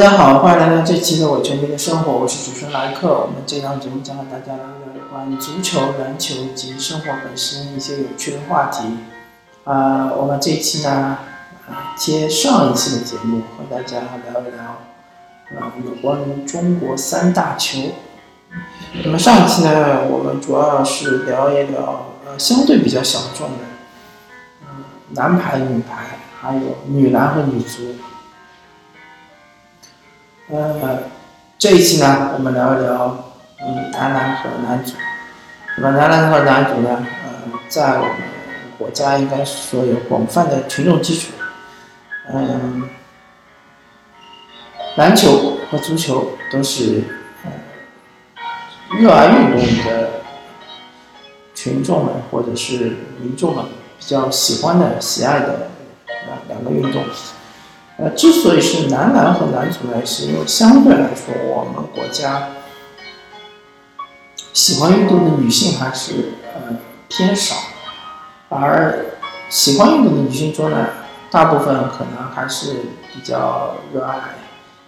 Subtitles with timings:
[0.00, 3.20] 大家好，欢迎来到这期的《伪球迷的生活》，我是主持人莱克。
[3.20, 8.96] 我们这档节目将和大家聊聊有关足球、篮球以及生活本身一些有趣的话题。
[9.64, 11.18] 啊，我们这期呢，
[11.98, 14.78] 接上一期的节目，和大家聊一聊，
[15.60, 17.80] 呃，有关于中国三大球。
[19.04, 23.64] 那么上一期呢，我们主要是聊一聊，呃，相对比较小众的，
[24.62, 27.96] 嗯，男排、女排，还有女篮和女足。
[30.52, 30.98] 呃，
[31.58, 34.94] 这一期呢，我们聊一聊，嗯，男篮和男足。
[35.76, 38.14] 那么男篮和男足呢，呃，在我们
[38.76, 41.28] 国家应该说有广泛的群众基础。
[42.32, 42.88] 嗯，
[44.96, 47.04] 篮球和足球都是
[47.44, 47.50] 呃
[48.98, 50.10] 热爱运动的
[51.54, 53.64] 群众们或者是民众们
[54.00, 55.68] 比较喜欢的、喜爱的
[56.08, 57.04] 呃两个运动。
[58.00, 62.48] 呃，之所以是男篮和男足呢，是因为相对来说，我们国家
[64.54, 66.76] 喜欢运动的女性还是呃
[67.08, 67.56] 偏少，
[68.48, 69.04] 而
[69.50, 70.86] 喜欢运动的女性中呢，
[71.30, 72.76] 大部分可能还是
[73.12, 74.16] 比较热爱，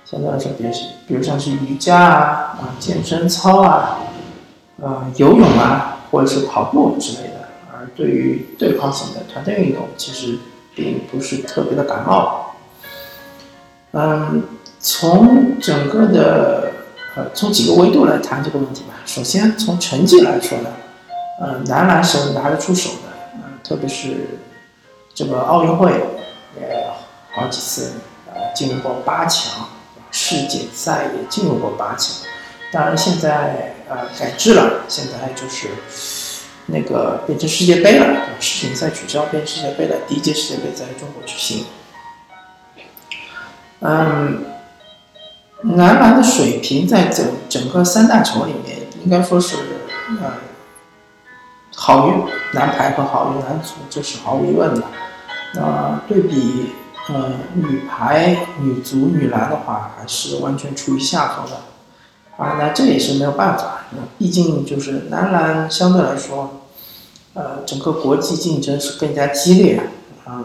[0.07, 0.71] 相对来说，比如
[1.07, 3.99] 比如像是瑜伽啊、啊健身操啊、
[4.81, 10.39] 呃游泳啊，或者是跑步之类的，而对于对抗性的团队运动，其实
[10.75, 12.52] 并不是特别的感冒。
[13.93, 14.43] 嗯，
[14.81, 16.73] 从整个的
[17.15, 18.95] 呃，从几个维度来谈这个问题吧。
[19.05, 20.71] 首先从成绩来说呢，
[21.41, 24.39] 呃，男篮是拿得出手的，嗯，特别是
[25.15, 25.93] 这个奥运会
[26.59, 26.87] 也
[27.33, 27.93] 好几次
[28.33, 29.69] 呃进入过八强，
[30.11, 32.15] 世锦赛也进入过八强。
[32.73, 35.69] 当然现在呃改制了，现在就是
[36.65, 38.07] 那个变成世界杯了，
[38.41, 41.67] 世锦赛取消变世界杯了，第一届世界杯在中国举行。
[43.85, 44.45] 嗯，
[45.63, 49.57] 男篮的水平在整整个三大球里面，应该说是
[50.21, 50.35] 呃
[51.75, 52.13] 好于
[52.55, 54.85] 男排和好于男足，这是毫无疑问的。
[55.55, 56.67] 那对比
[57.09, 61.57] 呃女排、女足、女篮的话，还是完全处于下风的
[62.37, 62.57] 啊。
[62.61, 66.63] 那这也是没有办法，毕竟就是男篮相对来说，
[67.35, 69.81] 呃，整个国际竞争是更加激烈
[70.25, 70.45] 啊，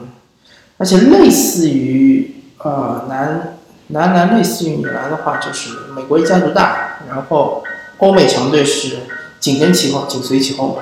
[0.78, 2.34] 而且类似于。
[2.60, 3.58] 呃，男
[3.90, 7.64] 男篮类似于女篮的话，就是美国一家独大，然后
[8.00, 8.98] 欧美强队是
[9.40, 10.82] 紧跟其后，紧随其后嘛。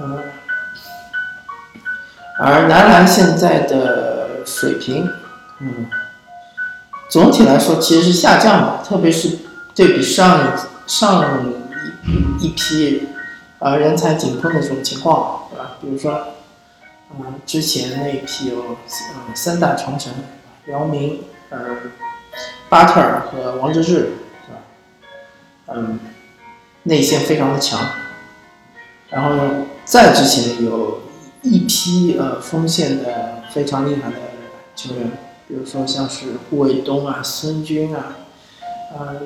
[0.00, 0.18] 嗯，
[2.40, 5.08] 而男篮现在的水平，
[5.60, 5.86] 嗯，
[7.10, 9.38] 总体来说其实是下降的，特别是
[9.74, 10.56] 对比上
[10.86, 11.44] 上
[12.40, 13.08] 一一批
[13.58, 15.72] 呃人才井喷的这种情况，对吧？
[15.80, 16.28] 比如说，
[17.12, 20.12] 嗯，之前那一批有嗯三大长城。
[20.68, 21.58] 姚明、呃，
[22.68, 24.02] 巴特尔和王治郅，是
[24.52, 25.74] 吧？
[25.74, 25.98] 嗯，
[26.84, 27.80] 内线非常的强。
[29.10, 31.02] 然后呢，再之前有
[31.42, 34.16] 一批呃锋线的非常厉害的
[34.74, 35.10] 球员，
[35.46, 38.16] 比如说像是顾卫东啊、孙军啊、
[38.92, 39.20] 呃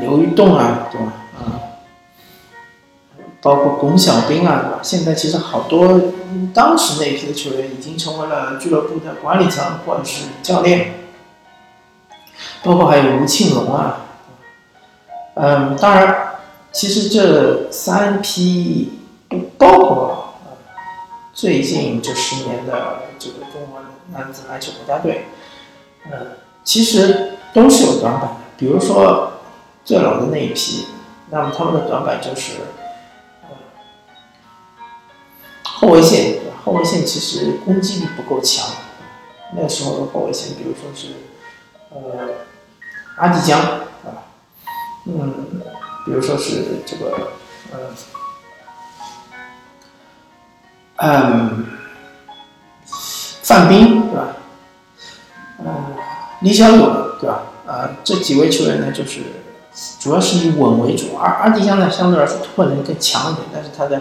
[0.00, 1.12] 刘玉栋啊，对吧？
[1.38, 1.75] 啊。
[3.46, 4.80] 包括巩晓兵啊，对吧？
[4.82, 6.00] 现在其实好多
[6.52, 10.94] 当时那批的球员已经成为了俱乐部的管理层或者是教练，
[12.64, 14.00] 包括还有吴庆龙啊，
[15.34, 16.38] 嗯，当然，
[16.72, 18.98] 其实这三批
[19.28, 20.34] 不包括
[21.32, 23.80] 最近这十年的这个中国
[24.12, 25.26] 男子篮球国家队，
[26.10, 26.18] 呃，
[26.64, 28.36] 其实都是有短板的。
[28.56, 29.34] 比如说
[29.84, 30.86] 最老的那一批，
[31.30, 32.54] 那么他们的短板就是。
[35.78, 38.66] 后卫线，后卫线其实攻击力不够强。
[39.54, 41.08] 那时候的后卫线，比如说是，
[41.90, 42.00] 呃，
[43.16, 44.24] 阿迪江，啊，
[45.04, 45.60] 嗯，
[46.06, 47.28] 比如说是这个，
[47.72, 47.78] 呃，
[50.96, 51.66] 嗯，
[53.42, 54.28] 范斌，对吧？
[55.58, 55.94] 嗯，
[56.40, 56.78] 李小勇，
[57.20, 57.42] 对吧？
[57.66, 59.20] 啊，这几位球员呢，就是
[60.00, 64.00] 主要是以稳为主，而阿迪江呢，相对来说突破能力更强一点，但是他的。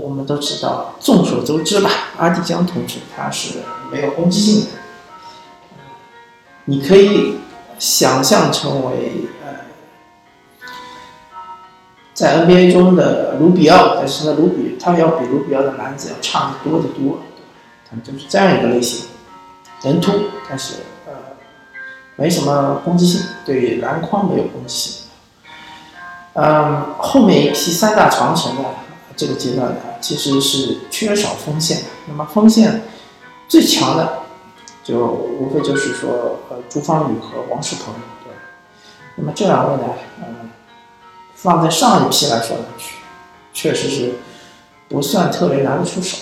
[0.00, 3.58] 我们都知道，众所周知吧，阿迪江同志他是
[3.90, 4.66] 没有攻击性的。
[6.64, 7.38] 你可以
[7.78, 9.52] 想象成为呃，
[12.14, 17.18] 在 NBA 中的卢比奥，但是呢，卢比他要比卢比奥的篮子要差得多得多，
[17.90, 19.06] 他们就是这样一个类型，
[19.82, 20.12] 能突，
[20.48, 20.74] 但是
[21.06, 21.12] 呃，
[22.16, 25.02] 没什么攻击性，对篮筐没有攻击性。
[26.34, 28.62] 嗯，后面一批三大长城呢？
[29.16, 31.84] 这个阶段呢，其实是缺少锋线的。
[32.08, 32.82] 那么锋线
[33.48, 34.22] 最强的，
[34.82, 37.94] 就无非就是说呃朱芳雨和王仕鹏，
[38.24, 38.32] 对。
[39.16, 40.50] 那么这两位呢，嗯，
[41.34, 42.64] 放在上一批来说呢，
[43.52, 44.14] 确实是
[44.88, 46.18] 不算特别拿得出手。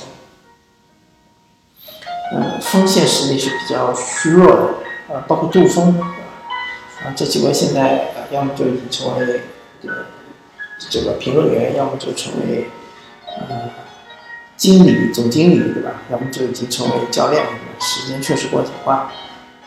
[2.32, 4.74] 嗯，锋线实力是比较虚弱的，
[5.08, 9.40] 呃，包括杜锋，啊，这几位现在呃要么就已经成为
[9.82, 10.06] 这个
[10.90, 12.68] 这个评论员，要么就成为
[13.38, 13.70] 呃
[14.56, 15.90] 经理、总经理，对吧？
[16.10, 17.44] 要么就已经成为教练，
[17.80, 19.08] 时间确实过得挺快。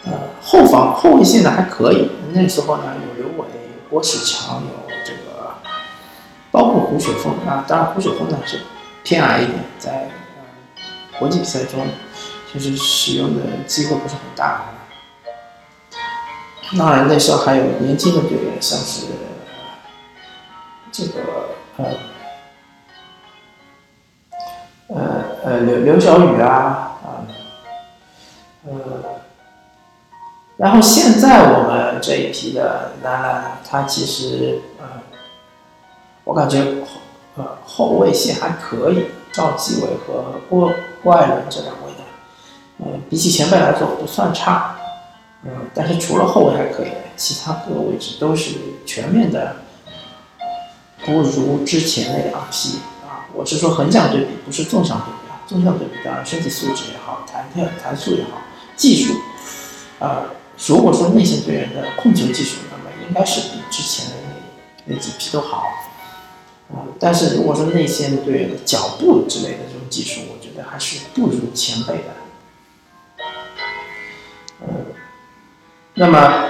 [0.06, 0.12] 呃，
[0.42, 3.48] 后防后卫线呢还可以，那时候呢有刘伟、
[3.90, 5.56] 郭士强，有这个，
[6.52, 8.60] 包括胡雪峰啊，当然胡雪峰呢是
[9.04, 10.10] 偏矮一点，在
[11.20, 11.88] 国际比赛中。
[12.54, 14.66] 就是使用的机会不是很大。
[16.78, 19.08] 当然那时候还有年轻的队员，像是
[20.92, 21.86] 这个呃
[24.88, 27.26] 呃呃刘刘晓宇啊啊
[28.66, 28.74] 呃，
[30.58, 34.86] 然后现在我们这一批的男篮，他其实呃，
[36.24, 36.64] 我感觉
[37.36, 40.72] 呃后卫线还可以，赵继伟和郭
[41.04, 41.94] 郭艾伦这两位。
[42.80, 44.76] 嗯，比起前辈来说不算差，
[45.44, 49.56] 嗯，但是除了后卫还可以，其他各个位置都是全面的
[51.06, 52.80] 不如之前那两批。
[53.34, 55.42] 我是说横向对比，不是纵向对比啊。
[55.48, 58.42] 纵向对比当然身体素质也好，弹跳弹速也好，
[58.76, 59.14] 技术，
[60.00, 60.26] 啊，
[60.68, 64.16] 如果说内线队员的控球技术，那么应该是比之前的
[64.86, 65.66] 那那几批都好，
[66.72, 72.04] 啊，但是如果说内线队员的脚步之类的这种技术，我觉得还是不如前辈的。
[75.96, 76.50] 那么，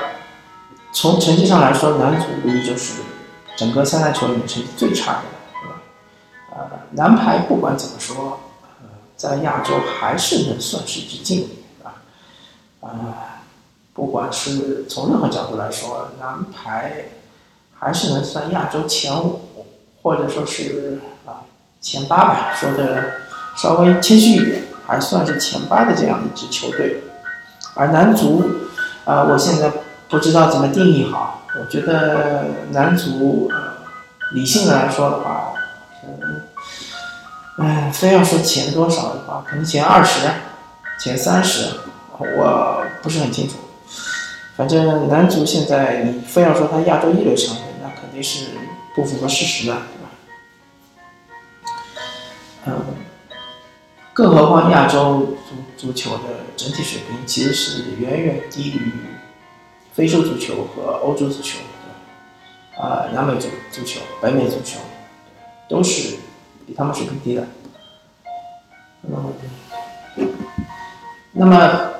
[0.93, 3.01] 从成绩上来说，男足无疑就是
[3.57, 5.23] 整个三大球里面成绩最差的，
[6.55, 8.39] 呃，男排不管怎么说，
[8.81, 11.47] 呃，在亚洲还是能算是一支劲旅，
[11.79, 11.95] 对吧？
[12.81, 12.89] 呃，
[13.93, 17.05] 不管是从任何角度来说，男排
[17.79, 19.65] 还是能算亚洲前五，
[20.01, 21.41] 或者说是啊
[21.81, 23.13] 前八吧，说的
[23.55, 27.03] 稍微谦虚一点，还算是前八的这样一支球队，
[27.75, 28.43] 而男足。
[29.05, 29.69] 啊，我现在
[30.07, 31.41] 不知道怎么定义好。
[31.59, 33.73] 我觉得男足，呃，
[34.31, 35.52] 理性的来说的话，
[36.07, 36.41] 嗯
[37.59, 40.27] 哎，非要说前多少的话，可能前二十、
[40.99, 41.67] 前三十，
[42.17, 43.55] 我不是很清楚。
[44.55, 48.45] 反正男足现在你非要说他亚洲一流强队，那肯定是
[48.95, 50.09] 不符合事实的，对吧？
[52.65, 52.85] 嗯，
[54.13, 56.23] 更何况亚洲足足球的。
[56.55, 58.93] 整体水平其实是远远低于
[59.91, 61.57] 非洲足球和欧洲足球
[62.77, 64.79] 的，啊，南美足足球、北美足球
[65.73, 66.17] 都是
[66.67, 67.47] 比他们水平低的。
[71.31, 71.93] 那么，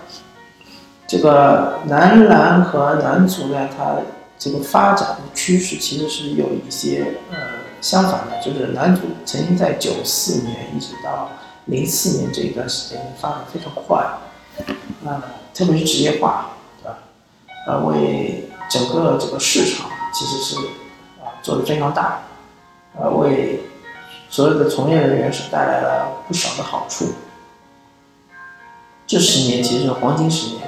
[1.08, 3.98] 这个男篮和男足呢，它
[4.38, 7.38] 这个发展的趋势其实是有一些呃
[7.82, 11.32] 相反的，就是男足曾经在九四年一直到
[11.66, 13.98] 零四年这一段时间发展非常快。
[15.04, 16.52] 啊，特别是职业化，
[16.84, 17.00] 对吧？
[17.66, 20.58] 呃，为整个这个市场其实是
[21.24, 22.22] 啊做的非常大，
[23.00, 23.64] 呃，为
[24.30, 27.06] 所有的从业人员是带来了不少的好处。
[29.06, 30.62] 这十年其实是黄金十年，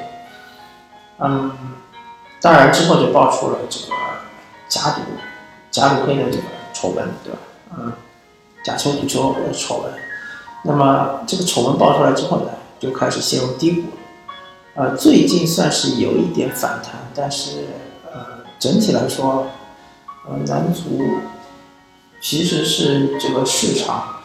[1.19, 1.51] 嗯，
[2.41, 3.95] 当然之后就爆出了这个
[4.67, 5.01] 假赌、
[5.71, 7.39] 假赌黑的这个丑闻，对吧？
[7.77, 7.91] 嗯，
[8.63, 9.93] 假球赌球的丑闻。
[10.63, 12.51] 那么这个丑闻爆出来之后呢？
[12.77, 13.88] 就开始陷入低谷，
[14.75, 17.67] 呃，最近算是有一点反弹，但是
[18.11, 19.47] 呃，整体来说，
[20.27, 20.81] 呃，男足
[22.27, 24.15] 其实是这个市场，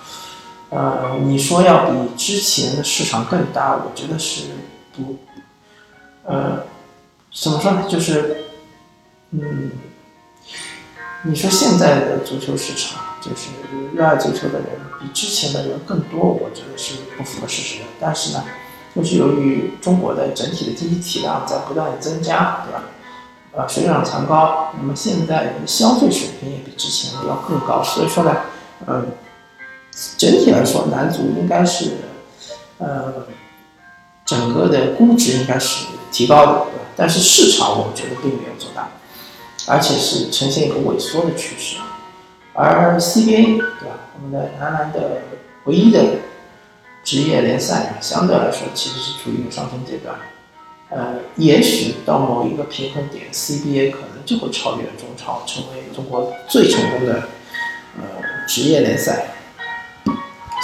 [0.71, 4.45] 呃，你说要比之前的市场更大，我觉得是
[4.97, 5.19] 不，
[6.25, 6.65] 呃，
[7.31, 7.85] 怎么说呢？
[7.87, 8.45] 就是，
[9.33, 9.73] 嗯，
[11.25, 13.51] 你说现在的足球市场，就是
[13.95, 14.69] 热爱足球的人。
[14.99, 17.85] 比之前的人更多，我觉得是不符合事实的。
[18.01, 18.43] 但是呢，
[18.97, 22.83] 就是由于中国的整体的经济体量在不断的增加，对吧？
[23.53, 27.83] 呃，水涨船高，那么现在的消费水平也比之前要更高。
[27.83, 28.37] 所以说呢，
[28.87, 29.09] 嗯，
[30.17, 31.91] 整体来说，男足应该是，
[32.79, 33.27] 呃，
[34.25, 36.85] 整个的估值应该是提高的，对吧？
[36.97, 38.89] 但是市场我觉得并没有做大，
[39.67, 41.77] 而且是呈现一个萎缩的趋势。
[42.53, 43.97] 而 CBA，对吧？
[44.15, 45.23] 我们的男篮的
[45.65, 46.05] 唯一的
[47.03, 50.15] 职业联赛，相对来说其实是处于一个上升阶段。
[50.91, 57.29] 呃，也许到某一个平衡点，CBA 可能就会超越中超，成为中国最成功的
[57.97, 58.03] 呃
[58.49, 59.27] 职业联赛。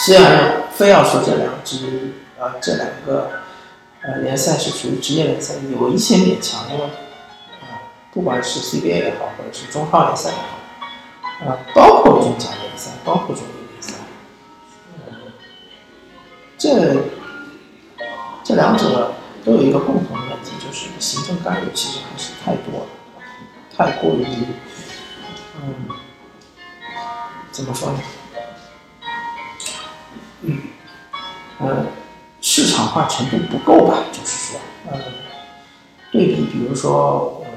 [0.04, 3.30] 虽然非要说这两支呃这两个
[4.02, 10.36] 呃联赛是属于职业联赛，有一些勉强，因为啊，不管是 CBA 也好，或者是中超联赛也
[11.46, 13.94] 好，啊，包括中甲联赛，包括中乙联赛，
[16.58, 16.96] 这
[18.42, 19.12] 这两者
[19.46, 22.86] 都有一个共同的问题，就是行政干预其实还是太多了，
[23.76, 24.26] 太过于，
[25.62, 25.86] 嗯，
[27.52, 28.00] 怎么说呢？
[30.42, 30.58] 嗯，
[31.60, 31.86] 呃，
[32.40, 33.98] 市场化程度不够吧？
[34.12, 34.60] 就是说，
[34.90, 34.98] 呃，
[36.10, 37.50] 对比，比如说，呃，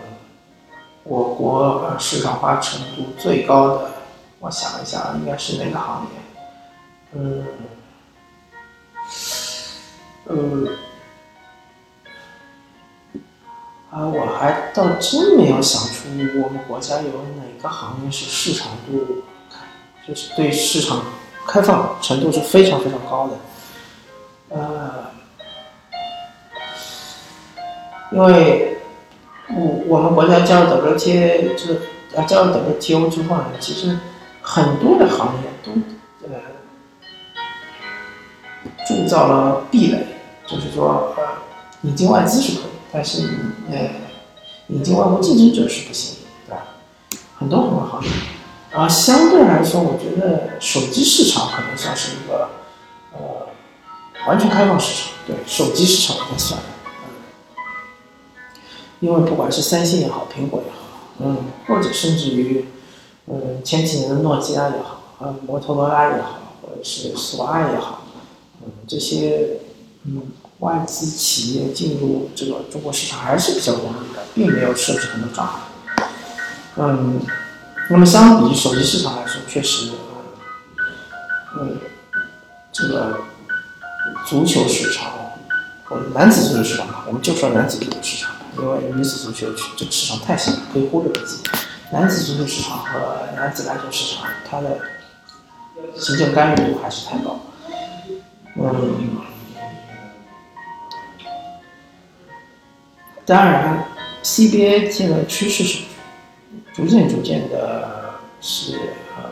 [1.05, 3.91] 我国市场化程度最高的，
[4.39, 6.09] 我想一下，应该是哪个行业？
[7.13, 7.45] 嗯，
[10.25, 10.35] 呃，
[13.91, 16.09] 啊，我还倒真没有想出
[16.43, 19.23] 我们国家有哪个行业是市场度，
[20.07, 21.03] 就是对市场。
[21.47, 23.33] 开放程度是非常非常高的，
[24.49, 25.05] 呃，
[28.11, 28.77] 因为
[29.47, 31.73] 我我们国家加入 WTA 这
[32.15, 33.97] 啊加入 WTO 之后呢，其实
[34.43, 35.71] 很多的行业都
[36.27, 36.39] 呃
[38.87, 40.05] 铸造了壁垒，
[40.45, 41.23] 就是说呃
[41.81, 43.29] 引进外资是可以，但是
[43.71, 43.77] 呃
[44.67, 46.17] 引进外国竞争者是不行，
[46.47, 46.63] 对吧？
[47.37, 48.09] 很多很多行业。
[48.71, 52.49] 啊，相对来说，我觉得手机市场可能算是一个，
[53.13, 53.47] 呃，
[54.27, 55.11] 完全开放市场。
[55.25, 56.59] 对，手机市场应该算。
[58.99, 60.77] 因为不管是三星也好，苹果也好，
[61.19, 62.65] 嗯，或者甚至于，
[63.27, 68.03] 嗯，前几年的诺基亚也好，呃，摩托罗拉也好，或者是索爱也好，
[68.61, 69.61] 嗯，这些，
[70.03, 70.21] 嗯，
[70.59, 75.53] 外资企业进入这个中国市场还是比较容易的，并没有设置很多障碍。
[76.77, 77.21] 嗯。
[77.91, 79.89] 那么相比手机市场来说，确实，
[81.57, 81.79] 嗯，
[82.71, 83.21] 这个
[84.27, 85.11] 足球市场，
[85.85, 91.37] 或者男子足球市场，我们就说男子足球市场，因为女子足球这个市场太小，可以忽略不计。
[91.91, 92.99] 男子足球市场和
[93.35, 94.77] 男子篮球市场，它的
[95.97, 97.39] 行政干预度还是太高。
[98.55, 99.17] 嗯，
[103.29, 103.85] 当然
[104.23, 105.83] ，CBA 现在趋势是。
[106.73, 108.73] 逐渐逐渐的是
[109.17, 109.29] 呃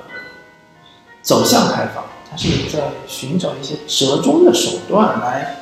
[1.22, 5.56] 走向开放，它是在寻找一些折中的手段来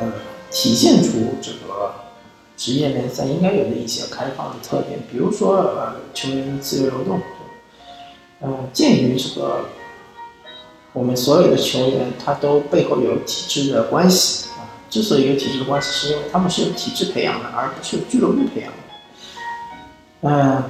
[0.00, 0.12] 呃
[0.50, 1.94] 体现出这个
[2.56, 7.20] 职业联赛应该有的一些开放的特点，比如说呃球员的自由流动，
[8.40, 9.66] 呃鉴于这个
[10.92, 14.48] 我们所有的球员他都背后有体制的关系，
[14.92, 20.62] 之所以有体制的关系，是因为他们是有体制培养的，而不是俱乐部培养的，嗯。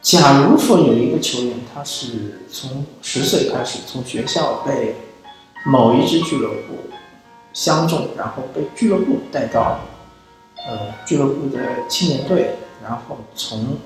[0.00, 4.94] 假如说有一个球员，他是从十岁开始从学校被
[5.64, 6.90] 某一支俱乐部
[7.54, 9.80] 相中，然后被俱乐部带到
[10.68, 12.50] 呃俱乐部的青年队，
[12.82, 13.78] 然后从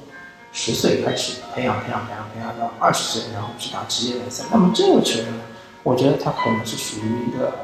[0.53, 5.27] 十岁开始培养培养培养培养到二十岁，然后去打职业联赛，那么这个球员，
[5.85, 7.55] 我觉得他可能是属于一个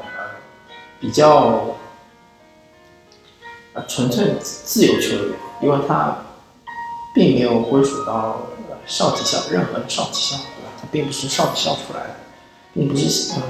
[0.99, 1.75] 比较
[3.73, 6.17] 呃纯粹自由球员，因为他。
[7.15, 8.41] 并没有归属到
[8.85, 10.71] 少体校任何的少体校，对吧？
[10.81, 12.15] 他并不是少体校出来的，
[12.73, 13.41] 并不是呃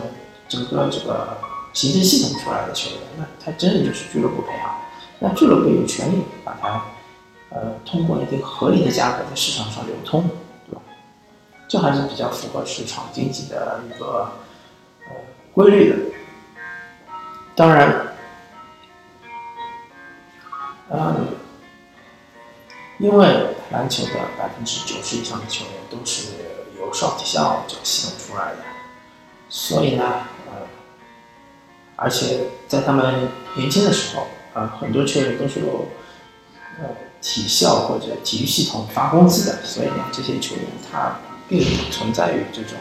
[0.48, 1.36] 整个这个
[1.74, 4.76] 行政系统出来的球员，那他真的就是俱乐部培养。
[5.18, 6.86] 那俱乐部有权利把他
[7.50, 10.30] 呃通过一定合理的价格在市场上流通，
[10.70, 10.82] 对吧？
[11.68, 14.30] 这还是比较符合市场经济的一个
[15.08, 15.16] 呃
[15.56, 15.96] 规律的。
[17.56, 18.08] 当然，
[20.90, 21.28] 嗯。
[22.98, 23.28] 因为
[23.72, 26.28] 篮球的百分之九十以上的球员都是
[26.80, 28.60] 由少体校这个系统出来的，
[29.50, 30.06] 所以呢，
[30.48, 30.54] 呃，
[31.98, 35.90] 而且在他们年轻的时候，啊，很多球员都是由
[36.80, 36.86] 呃
[37.22, 41.20] 体校或者体育系统发工资的，所以呢，这些球员他
[41.50, 42.78] 并不存在于这种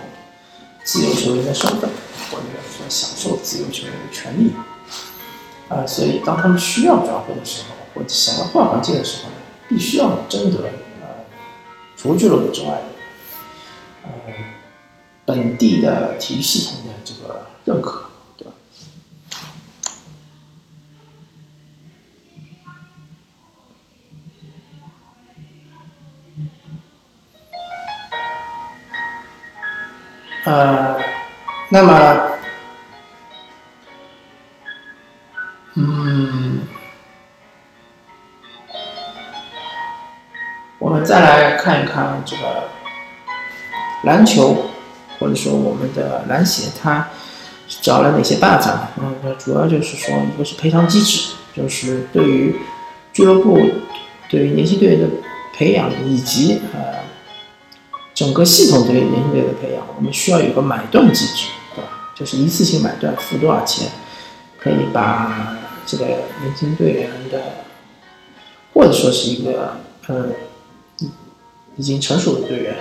[0.84, 1.90] 自由球员的身份，
[2.30, 2.44] 或者
[2.76, 4.52] 说享受自由球员的权利，
[5.68, 9.36] 啊，所以当他们需要转会的时候，或者想要换环境的时候呢？
[9.66, 10.64] 必须要征得
[11.00, 11.24] 呃，
[11.96, 12.82] 除俱乐部之外
[14.02, 14.10] 呃
[15.24, 18.04] 本地的体育系统的这个认可，
[18.36, 18.52] 对吧？
[30.44, 31.03] 呃，
[31.74, 32.20] 那么，
[35.74, 36.60] 嗯。
[40.78, 42.68] 我们再来看一看这个
[44.04, 44.70] 篮球，
[45.18, 47.08] 或者说我们的篮协，它
[47.82, 48.90] 找了哪些办法？
[48.98, 52.54] 嗯，主要就是说，一个是赔偿机制，就是对于
[53.12, 53.58] 俱乐部、
[54.28, 55.08] 对于年轻队员的
[55.52, 57.00] 培养，以及呃
[58.14, 61.48] 整个系统对于年轻队员的培养，我们需要有个买断机制，
[62.14, 63.90] 就是一次性买断，付多少钱，
[64.58, 67.42] 可以把这个年轻队员的，
[68.72, 70.28] 或者说是一个呃
[71.76, 72.76] 已经成熟的队员，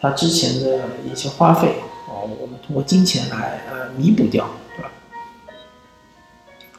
[0.00, 1.76] 他之前的一些花费。
[2.08, 4.90] 哦，我们通过金钱来呃弥补掉，对吧？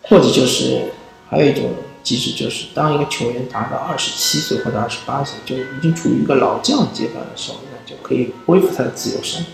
[0.04, 0.92] 或者就是
[1.30, 9.46] 还有一种机制，就是当一个球员达到二十七岁或者二十八岁，就已经处于一个老将阶段的时候，那就可以恢复他的自由身。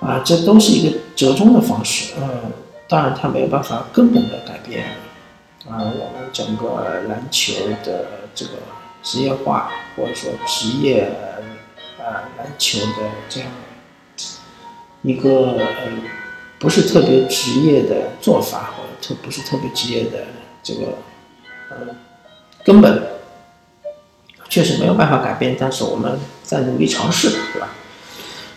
[0.00, 2.14] 啊，这都是一个折中的方式。
[2.20, 2.52] 嗯，
[2.88, 4.84] 当然它没有办法根本的改变
[5.68, 7.52] 啊我们整个篮球
[7.84, 8.52] 的这个
[9.02, 11.10] 职业化，或者说职业
[11.98, 13.48] 啊篮球的这样。
[15.02, 15.66] 一个呃，
[16.58, 20.24] 不是特别职业的做法，或者特不是特别职业的
[20.64, 20.80] 这个
[21.70, 21.76] 呃
[22.64, 23.02] 根本，
[24.48, 25.56] 确实没有办法改变。
[25.56, 27.68] 但是我们在努力尝试，对吧？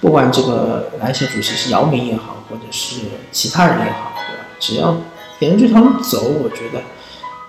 [0.01, 3.01] 不管这个篮协主席是姚明也好，或者是
[3.31, 4.45] 其他人也好，对吧？
[4.59, 4.95] 只要
[5.39, 6.79] 沿着这条路走，我觉得，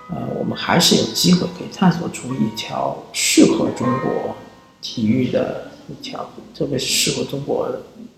[0.09, 4.35] 呃，我们还是有机会可以探索出一条适合中国
[4.81, 7.69] 体育的一条，特别适合中国。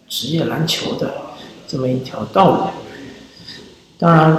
[0.10, 1.12] 职业篮球的
[1.68, 2.68] 这么一条道路，
[3.98, 4.38] 当然，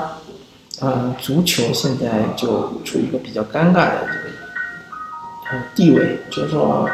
[0.81, 6.89] 嗯，足球现在就处于一个比较尴尬的这个呃地位，就是说，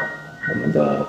[0.49, 1.05] 我们的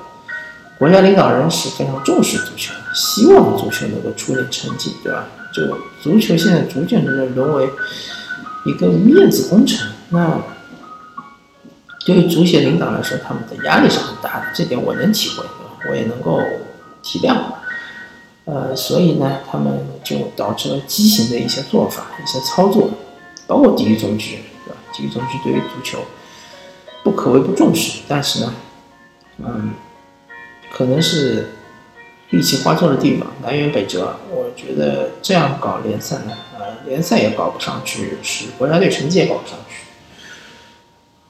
[0.83, 5.29] 国家领导人是非常重视足球的，希望足球能够出点成绩，对吧？
[5.53, 5.63] 就
[6.03, 7.71] 足球现在逐渐的沦为
[8.65, 10.43] 一个面子工程，那
[12.05, 15.45] 对于足协领导来说，他们的压力是很大的，这点我能体会，
[15.89, 16.41] 我也能够
[17.01, 17.37] 体谅。
[18.47, 22.91] 呃，所以呢，他们就导致了畸形的一些做法、一些操作，
[23.47, 24.81] 包括体育总局，对吧？
[24.93, 26.01] 体育总局对于足球
[27.05, 28.55] 不可谓不重视，但是呢，
[29.39, 29.71] 嗯，
[30.73, 31.51] 可能是
[32.31, 34.17] 力气花错了地方，南辕北辙。
[34.31, 39.85] 我觉得这样搞联赛呢，呃，联赛也搞不上去，是国家队成绩也搞不上去。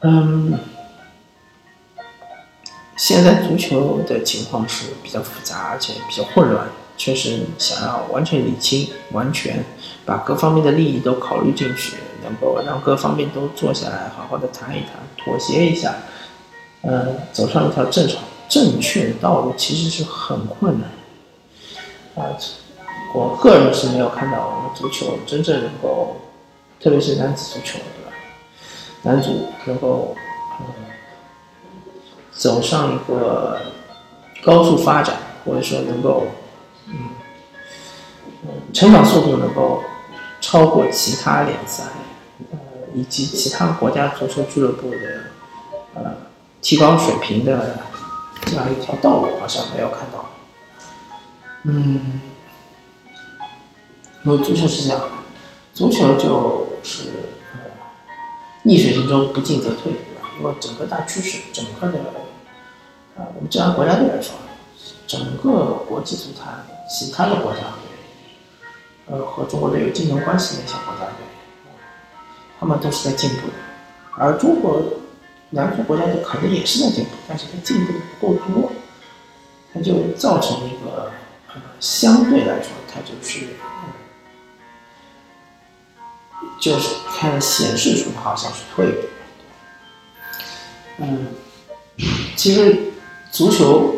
[0.00, 0.58] 嗯，
[2.96, 6.68] 现在足球的情况是比较复杂，而且比较混乱。
[6.96, 9.64] 确实想要完全理清，完全
[10.04, 15.96] 把各方面的利益都考虑进去，能够让各方面都坐下来好好的谈一谈，妥协一下，
[16.82, 18.18] 嗯，走上一条正常
[18.52, 20.90] 正确的道路，其实是很困难。
[22.14, 22.36] 啊，
[23.14, 26.16] 我个人是没有看到我们足球真正能够，
[26.78, 28.12] 特别是男子足球，对吧？
[29.04, 30.14] 男足能够
[30.60, 30.66] 嗯
[32.30, 33.58] 走上一个
[34.44, 36.26] 高速发展，或者说能够。
[36.88, 37.08] 嗯，
[38.74, 39.82] 成长速度能够
[40.42, 41.84] 超过其他联赛，
[42.50, 42.58] 呃，
[42.92, 44.96] 以及其他国家足球俱乐部的
[45.94, 46.16] 呃
[46.60, 47.78] 提高水平的
[48.42, 50.24] 这样一条道路，好像没有看到。
[51.64, 52.20] 嗯，
[54.24, 55.00] 因为足球是这样，
[55.72, 57.08] 足球就是
[57.54, 57.60] 呃
[58.62, 60.28] 逆水行舟，不进则退，对吧？
[60.38, 61.98] 因为整个大趋势，整个的
[63.16, 64.34] 啊，我们就按国家队来说，
[65.06, 66.64] 整个国际足坛。
[66.90, 71.24] 其他的国家队，呃，和中国队有竞争关系的一些国家队，
[72.60, 73.54] 他们都是在进步的，
[74.18, 74.82] 而中国
[75.52, 78.72] 男足国家队可能也是在进步，但是它进步的不够多，
[79.72, 81.12] 它就造成一个，
[81.48, 83.46] 呃，相对来说，它就是，
[86.58, 89.08] 就是看显示出好像是退步，
[90.98, 91.26] 嗯，
[92.34, 92.92] 其实
[93.30, 93.94] 足球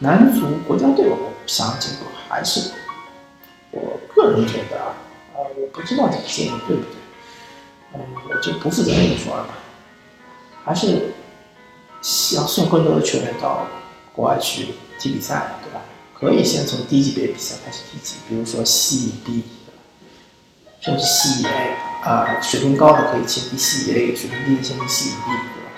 [0.00, 2.06] 男足国家队我想进步。
[2.26, 2.72] 还是
[3.70, 4.96] 我个人觉得啊，
[5.34, 6.90] 啊，我不知道这个建议对不对，
[7.92, 9.54] 嗯，我就不负责任的说了吧，
[10.64, 11.12] 还是
[12.34, 13.66] 要送更多的球员到
[14.12, 15.80] 国外去踢比赛，对吧？
[16.14, 19.42] 可以先从低级别比赛开始踢起，比如说 C、B，
[20.80, 21.76] 甚至 C、A，
[22.08, 25.70] 啊，水平高的可以先踢 C、A，水平低的先踢 C、B，对吧？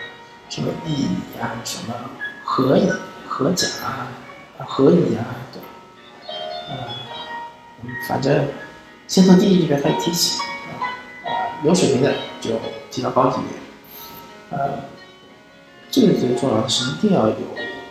[0.48, 1.08] 什么乙
[1.40, 1.94] 啊，什么
[2.44, 2.88] 荷乙、
[3.26, 4.06] 荷甲啊，
[4.66, 5.24] 荷乙啊。
[5.52, 5.60] 对
[8.08, 8.48] 反正
[9.08, 10.38] 先从低级别开始踢起，
[11.24, 12.50] 啊，有水平的就
[12.90, 13.58] 踢到高级别，
[14.50, 14.84] 呃，
[15.90, 17.36] 这个最重要的是一定要有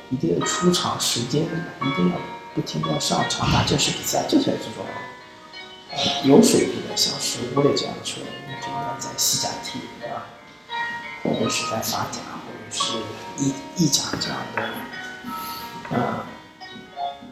[0.10, 2.18] 一定的出场时间，一定要
[2.54, 6.28] 不停的上场打正式比赛，这才是最重要的。
[6.28, 8.30] 有水平的，像是吴磊这样的球员，
[8.62, 10.26] 就应该在西甲踢，对吧？
[11.24, 12.98] 或者是在法甲，或者是
[13.44, 14.70] 意意甲这样的，
[15.92, 16.26] 呃，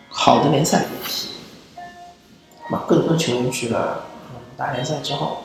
[0.09, 1.29] 好的联赛踢。
[2.71, 5.43] 那更多球员去了五大联赛之后，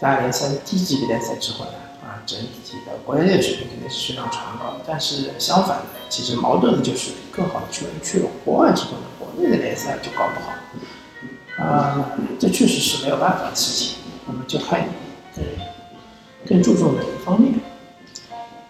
[0.00, 1.72] 大联赛的低级别联赛之后呢，
[2.26, 4.84] 整体的国家队水平肯定是水涨船高的。
[4.86, 11.64] 但是相反的，其实矛盾的就是更好的球员去了国外之后呢，国内的联赛就搞不好。
[11.64, 13.98] 啊，这确实是没有办法的事情。
[14.26, 14.84] 我们就看
[15.34, 15.44] 更
[16.46, 17.54] 更注重哪一方面。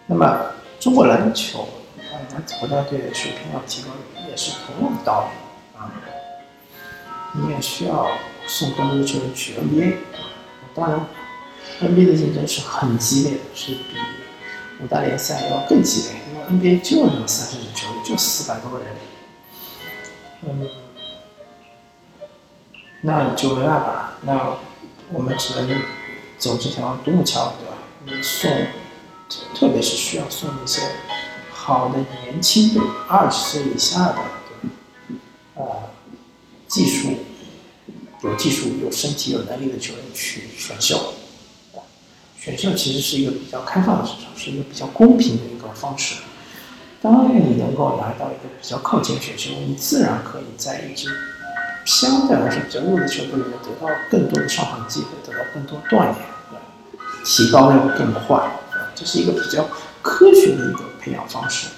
[0.07, 0.41] 那么
[0.81, 3.91] 中国篮球啊，男子国家队的水平要提高，
[4.29, 5.93] 也是同样的道理啊。
[7.35, 8.11] 你也需要
[8.47, 9.97] 送更多的球员去 NBA。
[10.75, 11.07] 当然
[11.81, 13.97] ，NBA 的竞争是很激烈的，是比
[14.83, 16.21] 五大联赛要更激烈。
[16.51, 18.89] 因为 NBA 就那么三十支球队，就四百多个人，
[20.43, 20.69] 嗯，
[23.03, 24.59] 那就没办法，那
[25.13, 25.83] 我们只能
[26.39, 27.75] 走这条独木桥，对吧？
[28.05, 28.51] 你送，
[29.55, 30.83] 特别是需要送那些
[31.51, 34.19] 好的年轻队，二十岁以下的，
[35.55, 35.91] 呃，
[36.69, 37.15] 技术。
[38.23, 41.15] 有技术、有身体、有能力的球员去选秀，
[42.41, 46.23] 选秀其实是一个比较开放的市场，是一个比较公平的一个方式。
[47.03, 51.11] 当你能够拿到一个比较靠前选秀，你自然可以在一支
[51.85, 56.17] 相对来说比较弱的球队里面得到更多的上场机会，得到更多锻炼，
[57.27, 58.51] 提高要更快。
[58.95, 59.69] 这是一个比较
[60.01, 61.69] 科学的一个培养方式。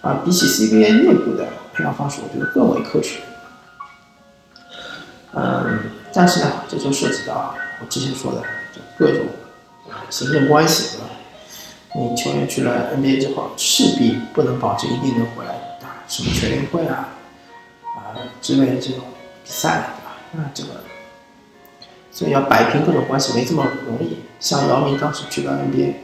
[0.00, 3.20] 啊，比起 CBA 内部的培养方式，我觉得更为科学。
[5.34, 5.78] 嗯，
[6.14, 8.40] 但是呢，这就涉及到我之前说的，
[8.74, 9.26] 就各种
[9.88, 11.06] 啊行政关系，对吧？
[11.94, 17.08] 你球员去了 NBA 之后，势必不能保证一定能回来打什么全运会啊，
[17.96, 19.00] 啊之类的这种
[19.44, 20.16] 比赛，对吧？
[20.32, 20.84] 那这个，
[22.12, 24.18] 所以要摆平各种关系没这么容易。
[24.38, 25.94] 像姚明当时去了 NBA，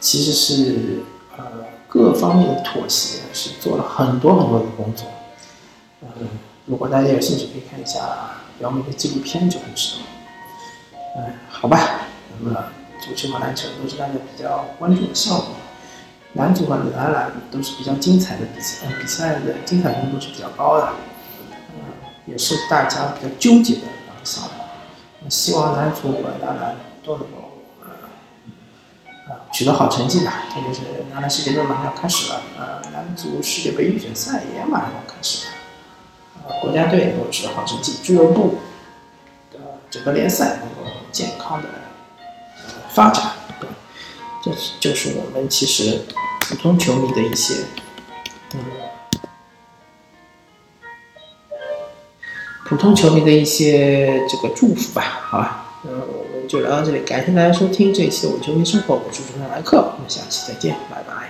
[0.00, 1.00] 其实是
[1.36, 1.44] 呃
[1.86, 5.06] 各方面的妥协，是做了很多很多的工作。
[6.02, 6.28] 嗯，
[6.66, 8.00] 如果大家有兴趣，可以看一下。
[8.60, 10.02] 姚明的纪录片就很知道，
[11.16, 12.00] 嗯，好吧，
[12.40, 12.64] 那么
[13.08, 15.44] 足球和篮球都是大家比较关注的项目，
[16.34, 20.92] 男足和男篮都是比较精彩的比赛，比赛的精彩程度是比较高的，
[21.74, 21.80] 嗯，
[22.26, 23.86] 也是大家比较纠结的
[24.22, 24.50] 项目。
[25.30, 27.62] 希望男足和男篮都能够
[29.26, 35.52] 呃取得好成绩吧，特别是男篮世界杯马上要开始了，呃，男足世界杯预选赛也马上要开始了。
[36.46, 38.58] 呃国家队能够取得好成绩，俱乐部
[39.52, 39.58] 的
[39.90, 41.68] 整个联赛能够健康的
[42.98, 43.22] 发展，
[43.60, 43.68] 对，
[44.42, 46.00] 这就是我们其实
[46.40, 47.54] 普通球迷的一些，
[48.54, 48.60] 嗯，
[52.64, 61.28] 普通球迷的一些这个祝福吧，好吧，那我们就聊到这里，感谢大家收听这一期的《我球迷生活》，我是主持人莱克，我们下期再见，拜拜。